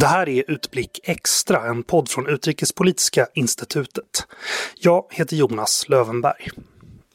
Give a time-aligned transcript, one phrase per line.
[0.00, 4.26] Det här är Utblick Extra, en podd från Utrikespolitiska institutet.
[4.78, 6.48] Jag heter Jonas Lövenberg.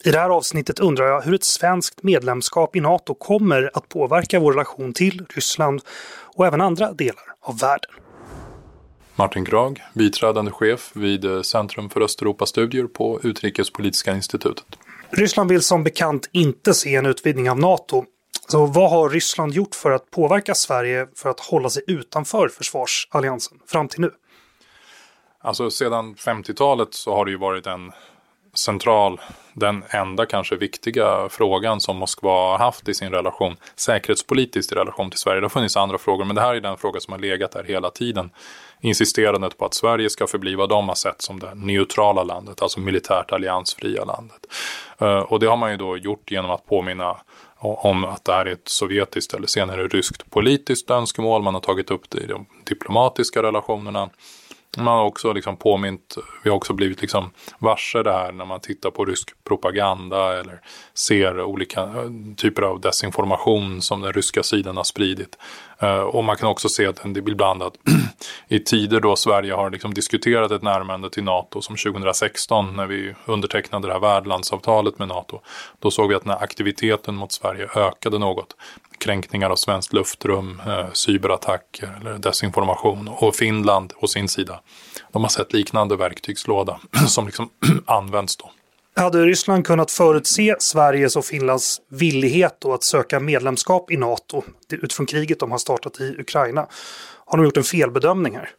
[0.04, 4.39] I det här avsnittet undrar jag hur ett svenskt medlemskap i NATO kommer att påverka
[4.39, 5.81] vår relation till Ryssland
[6.36, 7.91] och även andra delar av världen.
[9.15, 14.65] Martin Krag, biträdande chef vid Centrum för Östeuropastudier på Utrikespolitiska institutet.
[15.09, 18.05] Ryssland vill som bekant inte se en utvidgning av NATO.
[18.52, 23.59] Så vad har Ryssland gjort för att påverka Sverige för att hålla sig utanför försvarsalliansen
[23.68, 24.12] fram till nu?
[25.42, 27.92] Alltså sedan 50-talet så har det ju varit en
[28.54, 29.22] central,
[29.54, 35.09] den enda kanske viktiga frågan som Moskva har haft i sin relation, säkerhetspolitiskt i relation
[35.09, 35.40] till Sverige.
[35.40, 37.64] Det har funnits andra frågor, men det här är den fråga som har legat där
[37.64, 38.30] hela tiden.
[38.81, 42.80] Insisterandet på att Sverige ska förbli vad de har sett som det neutrala landet, alltså
[42.80, 44.48] militärt alliansfria landet.
[44.98, 47.18] Eh, och det har man ju då gjort genom att påminna
[47.62, 51.44] om att det här är ett sovjetiskt eller senare ryskt politiskt önskemål.
[51.44, 54.10] Man har tagit upp det i de diplomatiska relationerna.
[54.77, 58.59] Man har också liksom påmint, vi har också blivit liksom varse det här när man
[58.59, 60.61] tittar på rysk propaganda eller
[60.94, 65.38] ser olika eh, typer av desinformation som den ryska sidan har spridit.
[65.80, 67.73] Eh, och man kan också se att det ibland att
[68.47, 73.16] i tider då Sverige har liksom diskuterat ett närmande till NATO som 2016 när vi
[73.25, 75.39] undertecknade det här värdlandsavtalet med NATO.
[75.80, 78.56] Då såg vi att den här aktiviteten mot Sverige ökade något
[79.02, 83.07] kränkningar av svenskt luftrum, eh, cyberattacker eller desinformation.
[83.07, 84.61] Och Finland å sin sida,
[85.11, 87.49] de har sett liknande verktygslåda som liksom
[87.85, 88.52] används då.
[88.95, 95.39] Hade Ryssland kunnat förutse Sveriges och Finlands villighet att söka medlemskap i NATO utifrån kriget
[95.39, 96.67] de har startat i Ukraina?
[97.25, 98.49] Har de gjort en felbedömning här?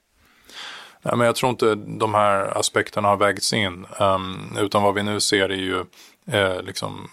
[1.02, 3.86] Nej, men jag tror inte de här aspekterna har vägts in.
[4.00, 5.84] Um, utan vad vi nu ser är ju
[6.26, 7.10] eh, liksom,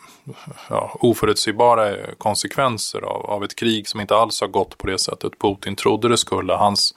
[0.69, 5.39] ja, oförutsägbara konsekvenser av, av ett krig som inte alls har gått på det sättet
[5.39, 6.53] Putin trodde det skulle.
[6.53, 6.95] Hans,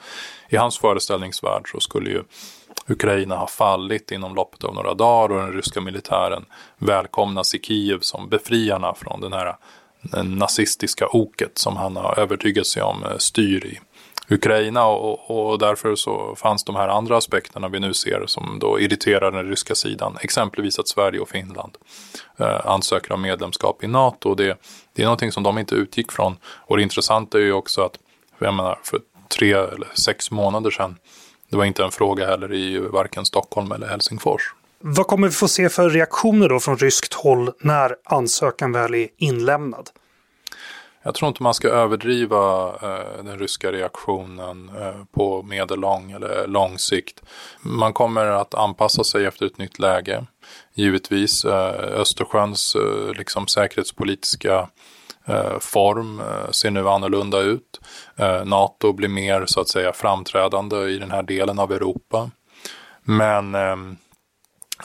[0.49, 2.23] I hans föreställningsvärld så skulle ju
[2.87, 6.45] Ukraina ha fallit inom loppet av några dagar och den ryska militären
[6.79, 9.57] välkomnas i Kiev som befriarna från den här
[10.17, 13.81] eh, nazistiska oket som han har övertygat sig om eh, styr i
[14.33, 18.81] Ukraina och, och därför så fanns de här andra aspekterna vi nu ser som då
[18.81, 20.17] irriterar den ryska sidan.
[20.21, 21.77] Exempelvis att Sverige och Finland
[22.39, 24.35] eh, ansöker om medlemskap i NATO.
[24.35, 24.59] Det,
[24.93, 26.37] det är någonting som de inte utgick från.
[26.45, 27.99] Och det intressanta är ju också att,
[28.39, 30.97] för jag menar, för tre eller sex månader sedan,
[31.51, 34.55] det var inte en fråga heller i varken Stockholm eller Helsingfors.
[34.79, 39.09] Vad kommer vi få se för reaktioner då från ryskt håll när ansökan väl är
[39.17, 39.91] inlämnad?
[41.03, 46.79] Jag tror inte man ska överdriva eh, den ryska reaktionen eh, på medellång eller lång
[46.79, 47.23] sikt.
[47.63, 50.27] Man kommer att anpassa sig efter ett nytt läge.
[50.75, 54.69] Givetvis eh, Östersjöns eh, liksom säkerhetspolitiska
[55.25, 57.81] eh, form eh, ser nu annorlunda ut.
[58.45, 62.31] NATO blir mer så att säga framträdande i den här delen av Europa.
[63.03, 63.77] Men Eh,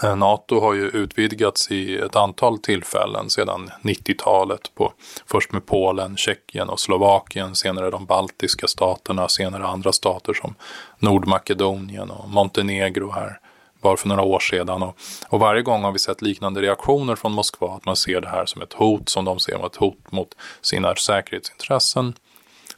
[0.03, 4.71] Eh, NATO har ju utvidgats i ett antal tillfällen sedan 90-talet.
[4.75, 4.93] På,
[5.25, 10.55] först med Polen, Tjeckien och Slovakien, senare de baltiska staterna, senare andra stater som
[10.99, 13.39] Nordmakedonien och Montenegro här
[13.81, 14.83] bara för några år sedan.
[14.83, 14.97] Och,
[15.29, 18.45] och, varje gång har vi sett liknande reaktioner från Moskva, att man ser det här
[18.45, 22.13] som ett hot som de ser som ett hot mot sina säkerhetsintressen.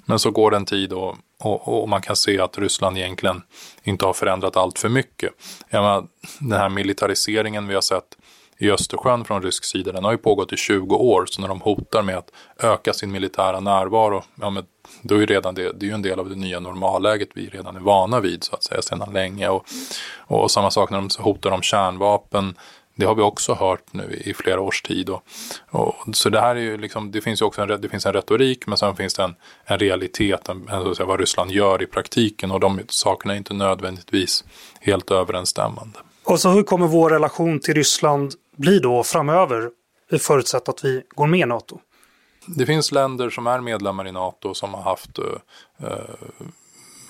[0.09, 3.41] Men så går det en tid och och, och, man kan se att Ryssland egentligen
[3.83, 5.33] inte har förändrat allt för mycket.
[5.69, 6.07] Menar,
[6.39, 8.17] den här militariseringen vi har sett
[8.57, 11.25] i Östersjön från rysk sida, den har ju pågått i 20 år.
[11.25, 14.63] Så när de hotar med att öka sin militära närvaro, ja, men
[15.01, 17.49] då är ju redan det, det är ju en del av det nya normalläget vi
[17.49, 19.49] redan är vana vid så att säga sedan länge.
[19.49, 19.65] Och,
[20.17, 22.55] och samma sak när de hotar om kärnvapen
[22.99, 25.09] det har vi också hört nu i flera års tid.
[25.09, 25.23] Och,
[25.69, 28.13] och, så det här är ju liksom, det finns ju också en, det finns en
[28.13, 31.85] retorik men sen finns det en, en realitet, en, en, säga, vad Ryssland gör i
[31.85, 34.43] praktiken och de sakerna är inte nödvändigtvis
[34.81, 35.99] helt överensstämmande.
[36.23, 39.69] Och så hur kommer vår relation till Ryssland bli då framöver,
[40.19, 41.79] förutsatt att vi går med i NATO?
[42.47, 45.25] Det finns länder som är medlemmar i NATO som har haft uh,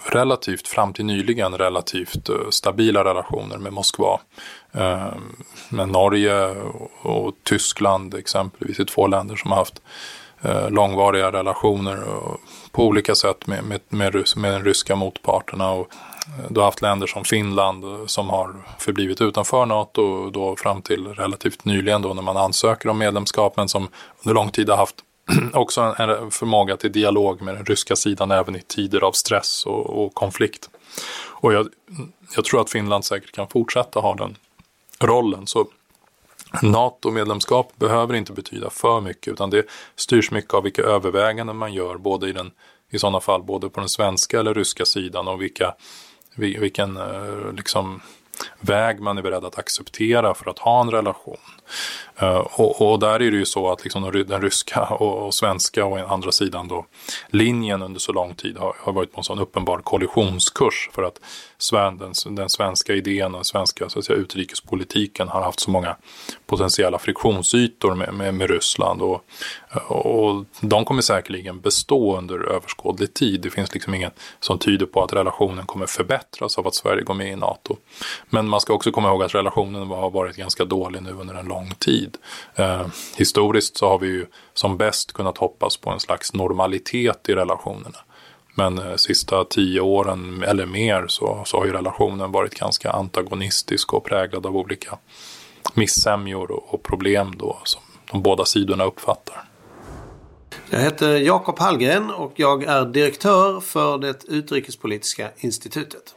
[0.05, 4.19] relativt, fram till nyligen, relativt eh, stabila relationer med Moskva.
[4.71, 5.35] Ehm,
[5.69, 6.55] med Norge
[7.01, 9.81] och, Tyskland exempelvis är två länder som har haft
[10.41, 11.99] eh, långvariga relationer
[12.71, 15.71] på olika sätt med, med, med, med den ryska motparterna.
[15.71, 15.87] Och,
[16.27, 21.07] eh, du har haft länder som Finland som har förblivit utanför NATO då fram till
[21.07, 23.87] relativt nyligen då när man ansöker om medlemskap men som
[24.23, 24.95] under lång tid har haft
[25.53, 30.05] också en förmåga till dialog med den ryska sidan även i tider av stress och,
[30.05, 30.69] och konflikt.
[31.41, 31.67] Och jag,
[32.35, 34.35] jag, tror att Finland säkert kan fortsätta ha den
[34.99, 35.47] rollen.
[35.47, 35.67] Så
[36.61, 39.65] NATO-medlemskap behöver inte betyda för mycket utan det
[39.95, 42.51] styrs mycket av vilka överväganden man gör både i den
[42.89, 45.75] i sådana fall både på den svenska eller ryska sidan och vilka,
[46.35, 48.01] vilken eh, liksom,
[48.59, 51.37] väg man är beredd att acceptera för att ha en relation.
[52.17, 55.85] Eh, och, och, där är det ju så att liksom den ryska och, och, svenska
[55.85, 56.85] och andra sidan då
[57.27, 61.19] linjen under så lång tid har, har varit på en sån uppenbar kollisionskurs för att
[61.71, 65.95] den, den svenska idén och den svenska så att säga, utrikespolitiken har haft så många
[66.45, 69.23] potentiella friktionsytor med, med, med Ryssland och,
[69.87, 73.41] och de kommer säkerligen bestå under överskådlig tid.
[73.41, 77.13] Det finns liksom inget som tyder på att relationen kommer förbättras av att Sverige går
[77.13, 77.77] med i NATO.
[78.29, 81.45] Men man ska också komma ihåg att relationen har varit ganska dålig nu under en
[81.45, 82.17] lång lång tid.
[82.55, 87.33] Eh, historiskt så har vi ju som bäst kunnat hoppas på en slags normalitet i
[87.33, 87.97] relationerna.
[88.55, 93.93] Men eh, sista tio åren eller mer så, så har ju relationen varit ganska antagonistisk
[93.93, 94.97] och präglad av olika
[95.73, 99.43] missämjor och, och problem då som de båda sidorna uppfattar.
[100.69, 106.15] Jag heter Jakob Hallgren och jag är direktör för det utrikespolitiska institutet.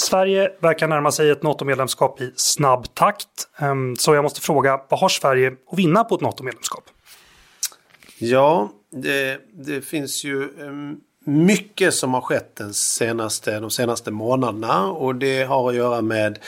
[0.00, 3.28] Sverige verkar närma sig ett NATO-medlemskap i snabb takt.
[3.58, 6.84] Ehm, så jag måste fråga, vad har Sverige att vinna på ett NATO-medlemskap?
[8.18, 14.86] Ja, det, det, finns ju ehm, mycket som har skett den senaste, de senaste månaderna
[14.86, 16.38] och det har att göra med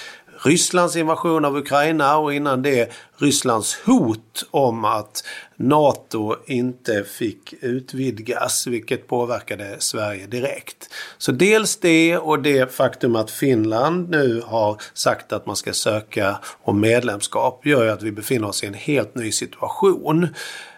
[0.44, 5.24] Rysslands invasion av Ukraina och innan det Rysslands hot om att
[5.56, 10.90] NATO inte fick utvidgas vilket påverkade Sverige direkt.
[11.18, 16.38] Så dels det och det faktum att Finland nu har sagt att man ska söka
[16.62, 20.28] om medlemskap gör ju att vi befinner oss i en helt ny situation.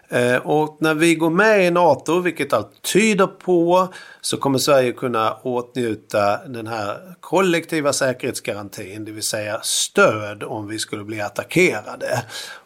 [0.08, 3.88] Eh, och när vi går med i NATO, vilket allt tyder på,
[4.20, 10.78] så kommer Sverige kunna åtnjuta den här kollektiva säkerhetsgarantin, det vill säga stöd om vi
[10.78, 12.22] skulle bli attackerade.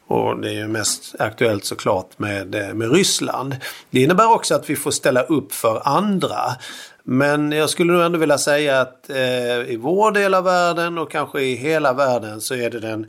[0.07, 3.57] Och det är ju mest aktuellt såklart med, eh, med Ryssland.
[3.91, 6.41] Det innebär också att vi får ställa upp för andra.
[7.03, 11.11] Men jag skulle nog ändå vilja säga att eh, i vår del av världen och
[11.11, 13.07] kanske i hela världen så är det den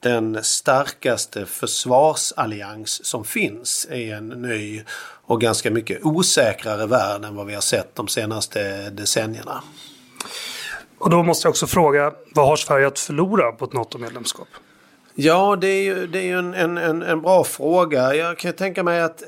[0.00, 4.84] den starkaste försvarsallians som finns i en ny
[5.26, 9.62] och ganska mycket osäkrare värld än vad vi har sett de senaste decennierna.
[10.98, 14.48] Och då måste jag också fråga, vad har Sverige att förlora på ett NATO-medlemskap?
[15.14, 18.14] Ja, det är ju, det är ju en, en, en bra fråga.
[18.14, 19.22] Jag kan tänka mig att,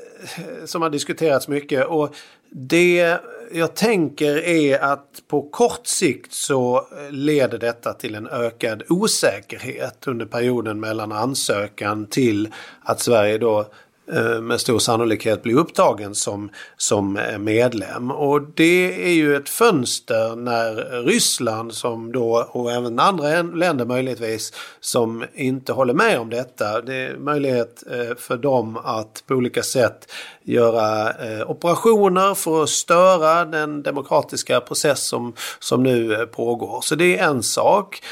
[0.65, 2.15] som har diskuterats mycket, och
[2.49, 3.19] det
[3.51, 10.07] jag tänker är att på kort sikt så eh, leder detta till en ökad osäkerhet
[10.07, 12.53] under perioden mellan ansökan till
[12.83, 13.65] att Sverige då Eh,
[14.11, 18.11] Eh, med stor sannolikhet bli upptagen som, som eh, medlem.
[18.11, 24.53] Och det är ju ett fönster när Ryssland som då och även andra länder möjligtvis
[24.79, 26.81] som inte håller med om detta.
[26.81, 30.11] Det är möjlighet eh, för dem att på olika sätt
[30.43, 31.13] göra
[31.45, 36.81] operationer för att störa den demokratiska process som, som nu pågår.
[36.81, 38.03] Så det är en sak.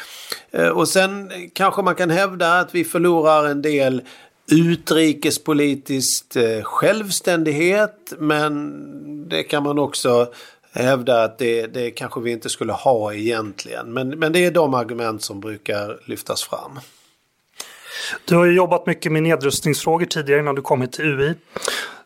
[0.74, 4.02] Och sen kanske man kan hävda att vi förlorar en del
[4.52, 10.34] utrikespolitiskt eh, självständighet men det kan man också
[10.74, 13.94] hävda att det, det kanske vi inte skulle ha egentligen.
[13.94, 16.80] Men, men det är de argument som brukar lyftas fram.
[18.26, 21.34] Du har ju jobbat mycket med nedrustningsfrågor tidigare innan du kom hit till UI.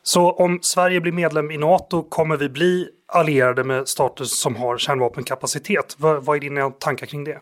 [0.04, 4.78] Så om Sverige blir medlem i NATO kommer vi bli allierade med stater som har
[4.78, 5.96] kärnvapenkapacitet.
[5.98, 7.40] Vad, vad är dina tankar kring det?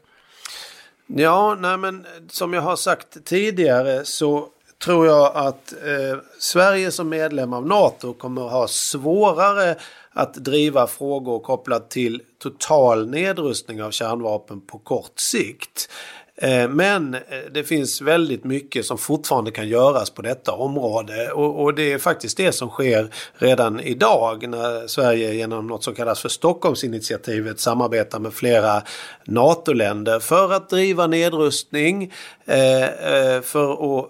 [1.07, 4.47] Ja, nej men som jag har sagt tidigare så
[4.83, 9.75] tror jag att eh, Sverige som medlem av NATO kommer ha svårare
[10.13, 15.89] att driva frågor kopplat till total nedrustning av kärnvapen på kort sikt.
[16.35, 17.21] Eh, men eh,
[17.51, 21.97] det finns väldigt mycket som fortfarande kan göras på detta område och, och, det är
[21.97, 28.19] faktiskt det som sker redan idag när Sverige genom något som kallas för Stockholmsinitiativet samarbetar
[28.19, 28.83] med flera
[29.25, 32.13] NATO-länder för att driva nedrustning,
[32.45, 34.09] eh, eh för att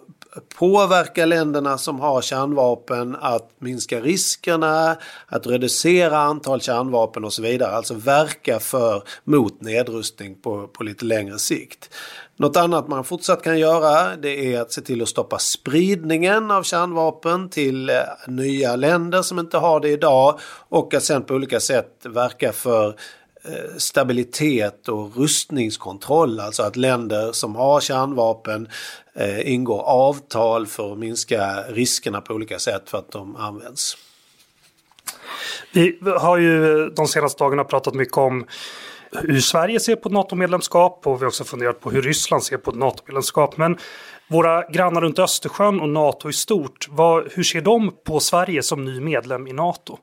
[0.57, 4.97] påverka länderna som har kärnvapen att minska riskerna,
[5.27, 7.71] att reducera antal kärnvapen och så vidare.
[7.71, 11.89] Alltså verka för mot nedrustning på, på lite längre sikt.
[12.37, 16.63] Något annat man fortsatt kan göra det är att se till att stoppa spridningen av
[16.63, 17.95] kärnvapen till eh,
[18.27, 22.95] nya länder som inte har det idag och att sen på olika sätt verka för
[23.45, 26.39] Eh, stabilitet och rustningskontroll.
[26.39, 28.67] Alltså att länder som har kärnvapen
[29.13, 33.97] eh, ingår avtal för att minska riskerna på olika sätt för att de används.
[35.73, 38.45] Vi har ju de senaste dagarna pratat mycket om
[39.11, 42.57] hur Sverige ser på ett NATO-medlemskap och vi har också funderat på hur Ryssland ser
[42.57, 43.57] på ett NATO-medlemskap.
[43.57, 43.77] Men
[44.27, 48.85] våra grannar runt Östersjön och NATO i stort, vad, hur ser de på Sverige som
[48.85, 49.97] ny medlem i NATO?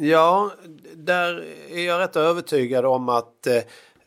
[0.00, 0.50] Ja,
[0.94, 3.46] där är jag rätt övertygad om att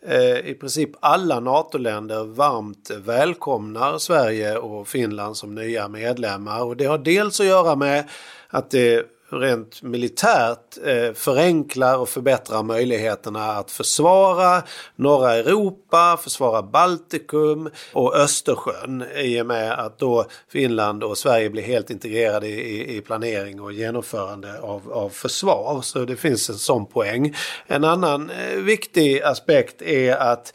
[0.07, 6.63] eh, i princip alla NATO-länder varmt välkomnar Sverige och Finland som nya medlemmar.
[6.63, 8.09] Och det har dels att göra med
[8.49, 14.63] att det rent militärt eh, förenklar och förbättrar möjligheterna att försvara
[14.95, 21.63] norra Europa, försvara Baltikum och Östersjön i och med att då Finland och Sverige blir
[21.63, 25.81] helt integrerade i, i planering och genomförande av, av försvar.
[25.81, 27.35] Så det finns en sån poäng.
[27.67, 30.53] En annan eh, viktig aspekt är att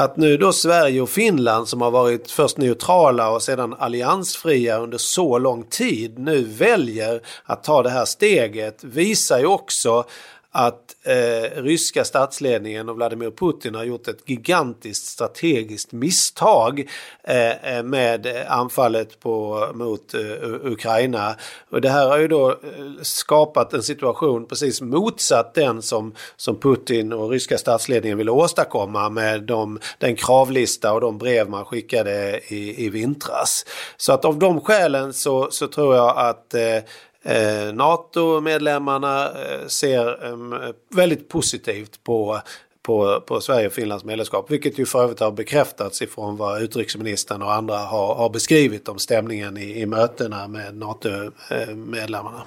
[0.00, 4.98] att nu då Sverige och Finland som har varit först neutrala och sedan alliansfria under
[4.98, 10.04] så lång tid nu väljer att ta det här steget visar ju också
[10.50, 16.88] att eh, ryska statsledningen och Vladimir Putin har gjort ett gigantiskt strategiskt misstag
[17.24, 20.20] eh, eh med anfallet på, mot eh,
[20.64, 21.36] Ukraina.
[21.70, 22.56] Och det här har ju då eh,
[23.02, 29.42] skapat en situation precis motsatt den som, som Putin och ryska statsledningen ville åstadkomma med
[29.42, 33.66] de, den kravlista och de brev man skickade i, i vintras.
[33.96, 36.78] Så att av de skälen så, så tror jag att eh,
[37.28, 40.18] eh, NATO-medlemmarna eh, ser
[40.94, 42.40] väldigt positivt på
[42.88, 44.50] på, på Sverige och Finlands medlemskap.
[44.50, 48.98] Vilket ju för övrigt har bekräftats ifrån vad utrikesministern och andra har, har beskrivit om
[48.98, 52.38] stämningen i, i mötena med NATO-medlemmarna.
[52.38, 52.44] Eh,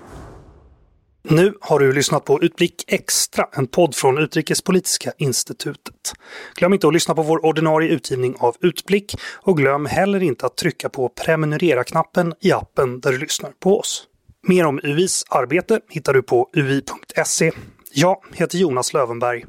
[1.23, 6.13] nu har du lyssnat på Utblick Extra, en podd från Utrikespolitiska institutet.
[6.55, 10.57] Glöm inte att lyssna på vår ordinarie utgivning av Utblick och glöm heller inte att
[10.57, 14.07] trycka på prenumerera-knappen i appen där du lyssnar på oss.
[14.47, 17.51] Mer om UIs arbete hittar du på ui.se.
[17.93, 19.45] Jag heter Jonas Lövenberg.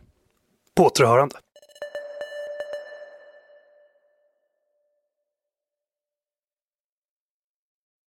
[0.77, 1.35] På återhörande.